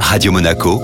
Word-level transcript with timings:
Radio 0.00 0.32
Monaco, 0.32 0.80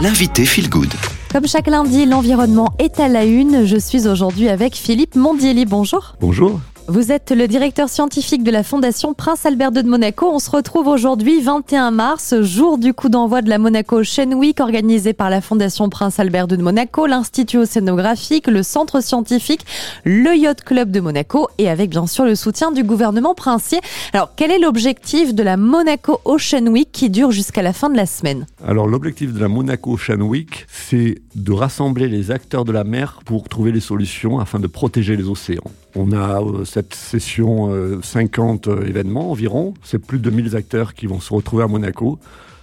l'invité 0.00 0.44
Feel 0.44 0.68
Good. 0.68 0.92
Comme 1.32 1.46
chaque 1.46 1.66
lundi, 1.66 2.06
l'environnement 2.06 2.72
est 2.78 3.00
à 3.00 3.08
la 3.08 3.24
une. 3.24 3.66
Je 3.66 3.76
suis 3.76 4.06
aujourd'hui 4.06 4.48
avec 4.48 4.74
Philippe 4.74 5.16
Mondielli. 5.16 5.64
Bonjour. 5.64 6.16
Bonjour. 6.20 6.60
Vous 6.88 7.10
êtes 7.10 7.32
le 7.32 7.48
directeur 7.48 7.88
scientifique 7.88 8.44
de 8.44 8.52
la 8.52 8.62
Fondation 8.62 9.12
Prince 9.12 9.44
Albert 9.44 9.72
II 9.74 9.82
de 9.82 9.88
Monaco. 9.88 10.30
On 10.30 10.38
se 10.38 10.48
retrouve 10.48 10.86
aujourd'hui, 10.86 11.40
21 11.40 11.90
mars, 11.90 12.40
jour 12.42 12.78
du 12.78 12.94
coup 12.94 13.08
d'envoi 13.08 13.42
de 13.42 13.48
la 13.48 13.58
Monaco 13.58 13.96
Ocean 13.96 14.32
Week, 14.34 14.60
organisé 14.60 15.12
par 15.12 15.28
la 15.28 15.40
Fondation 15.40 15.88
Prince 15.90 16.20
Albert 16.20 16.46
II 16.48 16.58
de 16.58 16.62
Monaco, 16.62 17.06
l'Institut 17.06 17.58
océanographique, 17.58 18.46
le 18.46 18.62
Centre 18.62 19.02
scientifique, 19.02 19.66
le 20.04 20.36
Yacht 20.36 20.62
Club 20.62 20.92
de 20.92 21.00
Monaco 21.00 21.48
et 21.58 21.68
avec 21.68 21.90
bien 21.90 22.06
sûr 22.06 22.24
le 22.24 22.36
soutien 22.36 22.70
du 22.70 22.84
gouvernement 22.84 23.34
princier. 23.34 23.80
Alors, 24.12 24.30
quel 24.36 24.52
est 24.52 24.60
l'objectif 24.60 25.34
de 25.34 25.42
la 25.42 25.56
Monaco 25.56 26.20
Ocean 26.24 26.68
Week 26.68 26.92
qui 26.92 27.10
dure 27.10 27.32
jusqu'à 27.32 27.62
la 27.62 27.72
fin 27.72 27.90
de 27.90 27.96
la 27.96 28.06
semaine? 28.06 28.46
Alors, 28.64 28.86
l'objectif 28.86 29.32
de 29.32 29.40
la 29.40 29.48
Monaco 29.48 29.94
Ocean 29.94 30.20
Week, 30.20 30.66
c'est 30.68 31.16
de 31.34 31.52
rassembler 31.52 32.06
les 32.06 32.30
acteurs 32.30 32.64
de 32.64 32.70
la 32.70 32.84
mer 32.84 33.18
pour 33.24 33.48
trouver 33.48 33.72
les 33.72 33.80
solutions 33.80 34.38
afin 34.38 34.60
de 34.60 34.68
protéger 34.68 35.16
les 35.16 35.28
océans. 35.28 35.64
On 35.98 36.12
a 36.12 36.42
euh, 36.42 36.64
cette 36.66 36.94
session 36.94 37.72
50 38.02 38.68
euh, 38.68 38.70
euh, 38.76 38.86
événements 38.86 39.30
environ. 39.30 39.72
C'est 39.82 39.98
plus 39.98 40.18
de 40.18 40.28
1000 40.28 40.54
acteurs 40.54 40.92
qui 40.92 41.06
vont 41.06 41.20
se 41.20 41.32
retrouver 41.32 41.64
à 41.64 41.68
Monaco. 41.68 42.18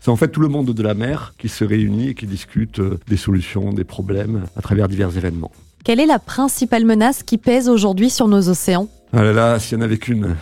C'est 0.00 0.10
en 0.10 0.16
fait 0.16 0.28
tout 0.28 0.40
le 0.40 0.48
monde 0.48 0.72
de 0.72 0.82
la 0.82 0.94
mer 0.94 1.34
qui 1.36 1.50
se 1.50 1.62
réunit 1.62 2.08
et 2.08 2.14
qui 2.14 2.26
discute 2.26 2.80
des 3.06 3.16
solutions, 3.18 3.72
des 3.72 3.84
problèmes 3.84 4.44
à 4.56 4.62
travers 4.62 4.88
divers 4.88 5.14
événements. 5.14 5.52
Quelle 5.84 6.00
est 6.00 6.06
la 6.06 6.18
principale 6.18 6.86
menace 6.86 7.22
qui 7.22 7.36
pèse 7.36 7.68
aujourd'hui 7.68 8.08
sur 8.08 8.28
nos 8.28 8.48
océans? 8.48 8.88
Ah 9.12 9.22
là 9.22 9.32
là, 9.32 9.58
s'il 9.58 9.76
n'y 9.76 9.82
en 9.82 9.86
avait 9.86 9.98
qu'une. 9.98 10.36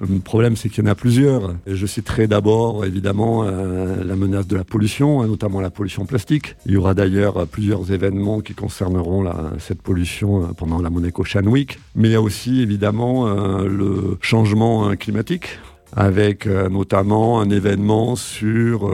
Le 0.00 0.18
problème, 0.18 0.56
c'est 0.56 0.68
qu'il 0.68 0.84
y 0.84 0.86
en 0.86 0.90
a 0.90 0.94
plusieurs. 0.94 1.54
Je 1.66 1.86
citerai 1.86 2.26
d'abord, 2.26 2.84
évidemment, 2.84 3.44
euh, 3.44 4.02
la 4.04 4.16
menace 4.16 4.46
de 4.46 4.56
la 4.56 4.64
pollution, 4.64 5.22
hein, 5.22 5.26
notamment 5.26 5.60
la 5.60 5.70
pollution 5.70 6.04
plastique. 6.04 6.56
Il 6.66 6.72
y 6.72 6.76
aura 6.76 6.94
d'ailleurs 6.94 7.46
plusieurs 7.46 7.92
événements 7.92 8.40
qui 8.40 8.54
concerneront 8.54 9.24
cette 9.58 9.82
pollution 9.82 10.42
euh, 10.42 10.46
pendant 10.56 10.80
la 10.80 10.90
Monaco 10.90 11.22
Ocean 11.22 11.46
Week. 11.46 11.78
Mais 11.94 12.08
il 12.08 12.12
y 12.12 12.16
a 12.16 12.22
aussi, 12.22 12.60
évidemment, 12.60 13.26
euh, 13.26 13.68
le 13.68 14.18
changement 14.20 14.94
climatique 14.96 15.58
avec 15.96 16.46
notamment 16.46 17.40
un 17.40 17.50
événement 17.50 18.16
sur 18.16 18.90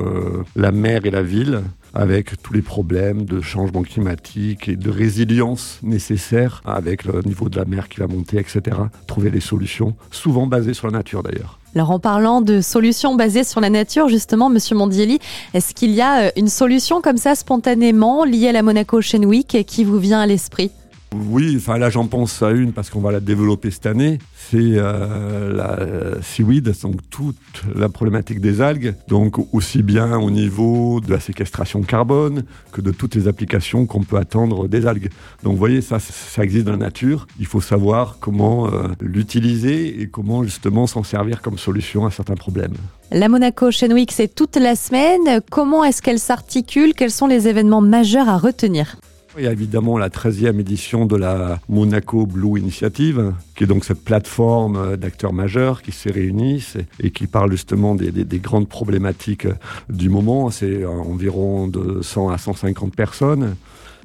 la 0.55 0.71
mer 0.71 1.07
et 1.07 1.11
la 1.11 1.23
ville 1.23 1.63
avec 1.95 2.41
tous 2.43 2.53
les 2.53 2.63
problèmes 2.63 3.25
de 3.25 3.41
changement 3.41 3.83
climatique 3.83 4.69
et 4.69 4.77
de 4.77 4.91
résilience 4.91 5.79
nécessaires 5.83 6.63
avec 6.65 7.05
le 7.05 7.23
niveau 7.23 7.49
de 7.49 7.57
la 7.57 7.65
mer 7.65 7.89
qui 7.89 8.01
va 8.01 8.07
monter, 8.07 8.39
etc. 8.39 8.77
Trouver 9.07 9.31
des 9.31 9.41
solutions, 9.41 9.95
souvent 10.11 10.47
basées 10.47 10.75
sur 10.75 10.87
la 10.87 10.93
nature 10.93 11.23
d'ailleurs. 11.23 11.59
Alors 11.75 11.91
en 11.93 12.01
parlant 12.01 12.41
de 12.41 12.61
solutions 12.61 13.15
basées 13.15 13.45
sur 13.45 13.61
la 13.61 13.71
nature, 13.71 14.09
justement, 14.09 14.49
Monsieur 14.49 14.75
Mondielli, 14.75 15.21
est-ce 15.55 15.73
qu'il 15.73 15.93
y 15.93 16.01
a 16.01 16.25
euh, 16.25 16.31
une 16.37 16.49
solution 16.49 17.01
comme 17.01 17.17
ça 17.17 17.35
spontanément 17.37 18.25
liée 18.25 18.49
à 18.49 18.53
la 18.53 18.63
Monaco 18.63 19.01
Week 19.25 19.65
qui 19.67 19.85
vous 19.85 19.99
vient 19.99 20.21
à 20.21 20.27
l'esprit? 20.27 20.73
Oui, 21.13 21.57
enfin 21.57 21.77
là 21.77 21.91
j'en 21.91 22.07
pense 22.07 22.41
à 22.41 22.51
une 22.53 22.73
parce 22.73 22.89
qu'on 22.89 23.01
va 23.01 23.11
la 23.11 23.19
développer 23.19 23.73
cette 23.73 23.87
année. 23.87 24.19
C'est 24.37 24.57
euh, 24.59 25.53
la 25.53 26.23
seaweed, 26.23 26.73
donc 26.83 26.97
toute 27.11 27.37
la 27.75 27.89
problématique 27.89 28.41
des 28.41 28.61
algues, 28.61 28.95
donc 29.09 29.37
aussi 29.53 29.83
bien 29.83 30.19
au 30.19 30.31
niveau 30.31 31.01
de 31.01 31.11
la 31.11 31.19
séquestration 31.19 31.83
carbone 31.83 32.45
que 32.73 32.81
de 32.81 32.93
toutes 32.93 33.17
les 33.17 33.27
applications 33.27 33.87
qu'on 33.87 34.03
peut 34.03 34.19
attendre 34.19 34.69
des 34.69 34.87
algues. 34.87 35.11
Donc 35.43 35.55
vous 35.55 35.59
voyez, 35.59 35.81
ça, 35.81 35.99
ça 35.99 36.45
existe 36.45 36.67
dans 36.67 36.73
la 36.73 36.79
nature. 36.79 37.27
Il 37.41 37.47
faut 37.47 37.61
savoir 37.61 38.19
comment 38.21 38.69
euh, 38.69 38.89
l'utiliser 39.01 40.01
et 40.01 40.09
comment 40.09 40.45
justement 40.45 40.87
s'en 40.87 41.03
servir 41.03 41.43
comme 41.43 41.59
solution 41.59 42.07
à 42.07 42.13
certains 42.13 42.37
problèmes. 42.37 42.75
La 43.11 43.29
Monaco 43.29 43.71
Week, 43.91 44.13
c'est 44.13 44.33
toute 44.33 44.57
la 44.57 44.77
semaine. 44.77 45.41
Comment 45.51 45.83
est-ce 45.83 46.03
qu'elle 46.03 46.21
s'articule? 46.21 46.95
Quels 46.95 47.11
sont 47.11 47.27
les 47.27 47.49
événements 47.49 47.81
majeurs 47.81 48.29
à 48.29 48.39
retenir? 48.39 48.97
Il 49.39 49.45
y 49.45 49.47
a 49.47 49.53
évidemment 49.53 49.97
la 49.99 50.09
13e 50.09 50.59
édition 50.59 51.07
de 51.07 51.17
la 51.17 51.61
Monaco 51.69 52.27
Blue 52.27 52.59
Initiative, 52.59 53.33
qui 53.55 53.65
est 53.65 53.67
donc 53.67 53.85
cette 53.85 54.03
plateforme 54.03 54.97
d'acteurs 54.97 55.33
majeurs 55.33 55.83
qui 55.83 55.93
se 55.93 56.09
réunissent 56.09 56.77
et 57.01 57.11
qui 57.11 57.27
parle 57.27 57.51
justement 57.53 57.95
des, 57.95 58.39
grandes 58.39 58.69
problématiques 58.69 59.47
du 59.89 60.09
moment. 60.09 60.51
C'est 60.51 60.85
environ 60.85 61.69
de 61.69 62.03
100 62.03 62.31
à 62.31 62.39
150 62.39 62.95
personnes. 62.95 63.55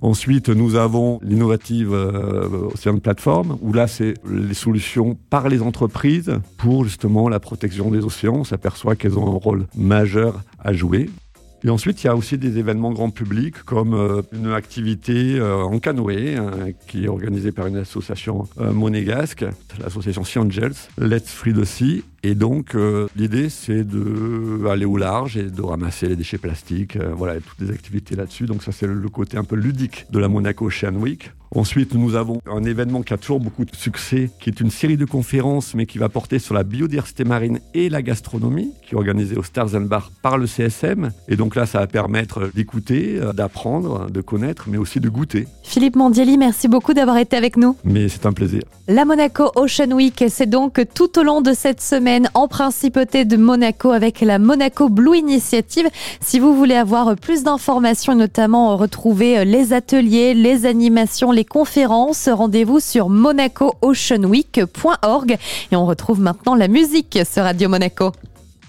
Ensuite, 0.02 0.50
nous 0.50 0.76
avons 0.76 1.20
l'innovative 1.24 1.94
euh, 1.94 2.70
Océan 2.74 3.00
Plateforme, 3.00 3.58
où 3.62 3.72
là, 3.72 3.88
c'est 3.88 4.14
les 4.30 4.54
solutions 4.54 5.18
par 5.30 5.48
les 5.48 5.62
entreprises 5.62 6.40
pour 6.58 6.84
justement 6.84 7.30
la 7.30 7.40
protection 7.40 7.90
des 7.90 8.04
océans. 8.04 8.36
On 8.40 8.44
s'aperçoit 8.44 8.96
qu'elles 8.96 9.18
ont 9.18 9.28
un 9.28 9.40
rôle 9.40 9.68
majeur 9.76 10.42
à 10.60 10.74
jouer. 10.74 11.10
Et 11.66 11.70
ensuite, 11.72 12.04
il 12.04 12.06
y 12.06 12.10
a 12.12 12.16
aussi 12.16 12.38
des 12.38 12.60
événements 12.60 12.92
grand 12.92 13.10
public, 13.10 13.64
comme 13.64 13.96
euh, 13.96 14.22
une 14.32 14.52
activité 14.52 15.40
euh, 15.40 15.64
en 15.64 15.80
canoë, 15.80 16.36
hein, 16.36 16.52
qui 16.88 17.06
est 17.06 17.08
organisée 17.08 17.52
par 17.52 17.66
une 17.66 17.78
association 17.78 18.48
euh, 18.60 18.72
monégasque, 18.72 19.44
l'association 19.82 20.24
Sea 20.24 20.38
Angels, 20.38 20.76
Let's 21.00 21.32
Free 21.32 21.54
the 21.54 21.66
Sea. 21.66 22.04
Et 22.28 22.34
donc, 22.34 22.76
l'idée, 23.16 23.50
c'est 23.50 23.84
d'aller 23.84 24.86
au 24.86 24.98
large 24.98 25.38
et 25.38 25.44
de 25.44 25.62
ramasser 25.62 26.08
les 26.08 26.16
déchets 26.16 26.40
plastiques. 26.40 26.98
voilà, 26.98 27.36
toutes 27.36 27.68
des 27.68 27.72
activités 27.72 28.16
là-dessus. 28.16 28.48
Donc, 28.48 28.64
ça, 28.64 28.72
c'est 28.72 28.88
le 28.88 29.10
côté 29.10 29.38
un 29.38 29.44
peu 29.44 29.56
ludique 29.56 30.08
de 30.10 30.18
la 30.18 30.28
Monaco 30.28 30.66
Ocean 30.66 30.96
Week. 30.96 31.30
Ensuite, 31.56 31.94
nous 31.94 32.16
avons 32.16 32.42
un 32.48 32.64
événement 32.64 33.02
qui 33.02 33.14
a 33.14 33.18
toujours 33.18 33.40
beaucoup 33.40 33.64
de 33.64 33.74
succès, 33.74 34.30
qui 34.42 34.50
est 34.50 34.60
une 34.60 34.70
série 34.70 34.98
de 34.98 35.06
conférences, 35.06 35.74
mais 35.74 35.86
qui 35.86 35.98
va 35.98 36.10
porter 36.10 36.38
sur 36.38 36.54
la 36.54 36.64
biodiversité 36.64 37.24
marine 37.24 37.62
et 37.74 37.88
la 37.88 38.02
gastronomie, 38.02 38.74
qui 38.86 38.94
est 38.94 38.98
organisée 38.98 39.38
au 39.38 39.44
Stars 39.44 39.74
and 39.74 39.82
Bar 39.82 40.12
par 40.22 40.38
le 40.38 40.48
CSM. 40.48 41.12
Et 41.30 41.38
donc 41.38 41.56
là, 41.56 41.66
ça 41.66 41.80
va 41.80 41.88
permettre 41.88 42.52
d'écouter, 42.54 43.18
euh, 43.22 43.32
d'apprendre, 43.32 44.10
de 44.10 44.20
connaître, 44.20 44.66
mais 44.68 44.78
aussi 44.78 45.00
de 45.00 45.08
goûter. 45.08 45.48
Philippe 45.64 45.96
Mondielli, 45.96 46.38
merci 46.38 46.68
beaucoup 46.68 46.94
d'avoir 46.94 47.18
été 47.18 47.38
avec 47.38 47.56
nous. 47.56 47.78
Mais 47.86 48.10
c'est 48.10 48.26
un 48.26 48.34
plaisir. 48.34 48.62
La 48.90 49.06
Monaco 49.06 49.52
Ocean 49.56 49.92
Week, 49.94 50.26
c'est 50.28 50.50
donc 50.50 50.82
tout 50.94 51.18
au 51.18 51.24
long 51.24 51.40
de 51.40 51.54
cette 51.54 51.80
en 52.34 52.48
principauté 52.48 53.26
de 53.26 53.36
Monaco 53.38 53.92
avec 53.92 54.22
la 54.22 54.40
Monaco 54.40 54.90
Blue 54.90 55.16
Initiative. 55.18 55.88
Si 56.22 56.40
vous 56.40 56.56
voulez 56.56 56.74
avoir 56.76 57.16
plus 57.16 57.44
d'informations, 57.44 58.16
notamment 58.16 58.76
retrouver 58.78 59.46
les 59.46 59.74
ateliers, 59.74 60.34
les 60.34 60.66
animations, 60.66 61.32
les 61.32 61.46
conférences, 61.46 62.28
rendez-vous 62.30 62.80
sur 62.80 63.10
monacooceanweek.org 63.10 65.38
et 65.72 65.76
on 65.76 65.86
retrouve 65.86 66.22
maintenant 66.22 66.56
la 66.56 66.68
musique 66.68 67.20
sur 67.30 67.44
Radio 67.44 67.70
Monaco. 67.70 68.12